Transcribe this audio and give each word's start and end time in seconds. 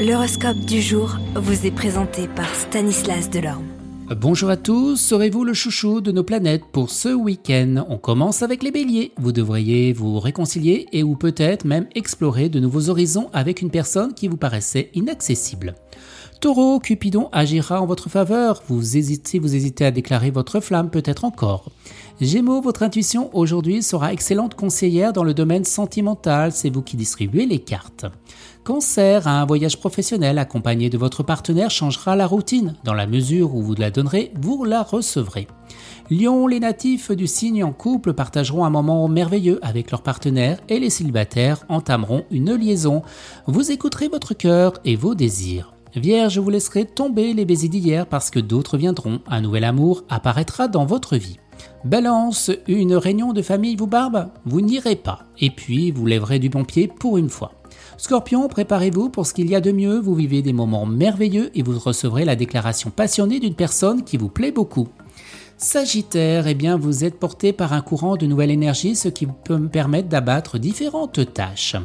L'horoscope 0.00 0.60
du 0.60 0.80
jour 0.80 1.18
vous 1.34 1.66
est 1.66 1.70
présenté 1.70 2.26
par 2.26 2.48
Stanislas 2.54 3.28
Delorme. 3.28 3.66
Bonjour 4.16 4.48
à 4.48 4.56
tous, 4.56 4.96
serez-vous 4.96 5.44
le 5.44 5.52
chouchou 5.52 6.00
de 6.00 6.10
nos 6.10 6.24
planètes 6.24 6.64
pour 6.72 6.88
ce 6.88 7.10
week-end? 7.10 7.84
On 7.86 7.98
commence 7.98 8.42
avec 8.42 8.62
les 8.62 8.70
béliers. 8.70 9.12
Vous 9.18 9.32
devriez 9.32 9.92
vous 9.92 10.18
réconcilier 10.18 10.86
et 10.94 11.02
ou 11.02 11.16
peut-être 11.16 11.66
même 11.66 11.86
explorer 11.94 12.48
de 12.48 12.60
nouveaux 12.60 12.88
horizons 12.88 13.28
avec 13.34 13.60
une 13.60 13.70
personne 13.70 14.14
qui 14.14 14.26
vous 14.26 14.38
paraissait 14.38 14.88
inaccessible. 14.94 15.74
Taureau, 16.40 16.80
Cupidon 16.80 17.28
agira 17.32 17.82
en 17.82 17.86
votre 17.86 18.08
faveur. 18.08 18.62
Vous 18.66 18.96
hésitez, 18.96 19.38
vous 19.38 19.54
hésitez 19.54 19.84
à 19.84 19.90
déclarer 19.90 20.30
votre 20.30 20.60
flamme, 20.60 20.88
peut-être 20.88 21.26
encore. 21.26 21.66
Gémeaux, 22.18 22.62
votre 22.62 22.82
intuition 22.82 23.28
aujourd'hui 23.34 23.82
sera 23.82 24.14
excellente 24.14 24.54
conseillère 24.54 25.12
dans 25.12 25.22
le 25.22 25.34
domaine 25.34 25.66
sentimental. 25.66 26.52
C'est 26.52 26.70
vous 26.70 26.80
qui 26.80 26.96
distribuez 26.96 27.44
les 27.44 27.58
cartes. 27.58 28.06
Cancer, 28.64 29.28
un 29.28 29.44
voyage 29.44 29.78
professionnel 29.78 30.38
accompagné 30.38 30.88
de 30.88 30.96
votre 30.96 31.22
partenaire 31.22 31.70
changera 31.70 32.16
la 32.16 32.26
routine. 32.26 32.74
Dans 32.84 32.94
la 32.94 33.06
mesure 33.06 33.54
où 33.54 33.60
vous 33.60 33.74
la 33.74 33.90
donnerez, 33.90 34.32
vous 34.40 34.64
la 34.64 34.82
recevrez. 34.82 35.46
Lion, 36.10 36.46
les 36.46 36.60
natifs 36.60 37.10
du 37.10 37.26
signe 37.26 37.62
en 37.64 37.72
couple 37.72 38.14
partageront 38.14 38.64
un 38.64 38.70
moment 38.70 39.06
merveilleux 39.08 39.58
avec 39.60 39.90
leur 39.90 40.02
partenaire 40.02 40.58
et 40.70 40.80
les 40.80 40.90
célibataires 40.90 41.66
entameront 41.68 42.24
une 42.30 42.54
liaison. 42.54 43.02
Vous 43.46 43.70
écouterez 43.70 44.08
votre 44.08 44.32
cœur 44.32 44.72
et 44.86 44.96
vos 44.96 45.14
désirs. 45.14 45.74
Vierge, 45.96 46.38
vous 46.38 46.50
laisserez 46.50 46.84
tomber 46.84 47.32
les 47.34 47.44
baisers 47.44 47.68
d'hier 47.68 48.06
parce 48.06 48.30
que 48.30 48.38
d'autres 48.38 48.78
viendront. 48.78 49.20
Un 49.26 49.40
nouvel 49.40 49.64
amour 49.64 50.04
apparaîtra 50.08 50.68
dans 50.68 50.86
votre 50.86 51.16
vie. 51.16 51.38
Balance, 51.84 52.50
une 52.68 52.94
réunion 52.94 53.32
de 53.32 53.42
famille 53.42 53.76
vous 53.76 53.86
barbe 53.86 54.28
Vous 54.44 54.60
n'irez 54.60 54.96
pas. 54.96 55.24
Et 55.40 55.50
puis, 55.50 55.90
vous 55.90 56.06
lèverez 56.06 56.38
du 56.38 56.48
bon 56.48 56.64
pied 56.64 56.86
pour 56.86 57.18
une 57.18 57.28
fois. 57.28 57.52
Scorpion, 57.96 58.48
préparez-vous 58.48 59.10
pour 59.10 59.26
ce 59.26 59.34
qu'il 59.34 59.50
y 59.50 59.54
a 59.54 59.60
de 59.60 59.72
mieux. 59.72 59.98
Vous 59.98 60.14
vivez 60.14 60.42
des 60.42 60.52
moments 60.52 60.86
merveilleux 60.86 61.50
et 61.54 61.62
vous 61.62 61.78
recevrez 61.78 62.24
la 62.24 62.36
déclaration 62.36 62.90
passionnée 62.90 63.40
d'une 63.40 63.54
personne 63.54 64.04
qui 64.04 64.16
vous 64.16 64.28
plaît 64.28 64.52
beaucoup. 64.52 64.88
Sagittaire, 65.58 66.46
eh 66.46 66.54
bien, 66.54 66.78
vous 66.78 67.04
êtes 67.04 67.18
porté 67.18 67.52
par 67.52 67.74
un 67.74 67.82
courant 67.82 68.16
de 68.16 68.24
nouvelle 68.24 68.50
énergie, 68.50 68.96
ce 68.96 69.08
qui 69.08 69.26
peut 69.26 69.58
me 69.58 69.68
permettre 69.68 70.08
d'abattre 70.08 70.58
différentes 70.58 71.34
tâches. 71.34 71.76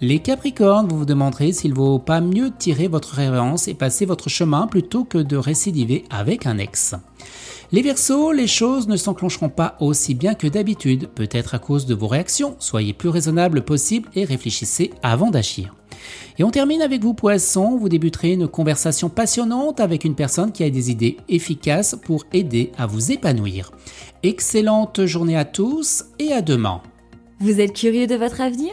Les 0.00 0.20
Capricornes, 0.20 0.86
vous 0.86 0.98
vous 0.98 1.04
demanderez 1.04 1.50
s'il 1.50 1.74
vaut 1.74 1.98
pas 1.98 2.20
mieux 2.20 2.52
tirer 2.56 2.86
votre 2.86 3.14
révérence 3.14 3.66
et 3.66 3.74
passer 3.74 4.06
votre 4.06 4.28
chemin 4.28 4.68
plutôt 4.68 5.02
que 5.02 5.18
de 5.18 5.36
récidiver 5.36 6.04
avec 6.08 6.46
un 6.46 6.58
ex. 6.58 6.94
Les 7.72 7.82
Verseaux, 7.82 8.30
les 8.30 8.46
choses 8.46 8.86
ne 8.86 8.96
s'enclencheront 8.96 9.48
pas 9.48 9.76
aussi 9.80 10.14
bien 10.14 10.34
que 10.34 10.46
d'habitude, 10.46 11.08
peut-être 11.08 11.56
à 11.56 11.58
cause 11.58 11.84
de 11.84 11.96
vos 11.96 12.06
réactions. 12.06 12.54
Soyez 12.60 12.92
plus 12.92 13.08
raisonnable 13.08 13.62
possible 13.62 14.08
et 14.14 14.24
réfléchissez 14.24 14.92
avant 15.02 15.32
d'agir. 15.32 15.74
Et 16.38 16.44
on 16.44 16.52
termine 16.52 16.80
avec 16.80 17.02
vous 17.02 17.12
Poissons, 17.12 17.76
vous 17.76 17.88
débuterez 17.88 18.34
une 18.34 18.46
conversation 18.46 19.08
passionnante 19.08 19.80
avec 19.80 20.04
une 20.04 20.14
personne 20.14 20.52
qui 20.52 20.62
a 20.62 20.70
des 20.70 20.92
idées 20.92 21.16
efficaces 21.28 21.96
pour 22.04 22.24
aider 22.32 22.70
à 22.78 22.86
vous 22.86 23.10
épanouir. 23.10 23.72
Excellente 24.22 25.04
journée 25.06 25.36
à 25.36 25.44
tous 25.44 26.04
et 26.20 26.32
à 26.32 26.40
demain. 26.40 26.82
Vous 27.40 27.60
êtes 27.60 27.72
curieux 27.72 28.06
de 28.06 28.14
votre 28.14 28.40
avenir? 28.40 28.72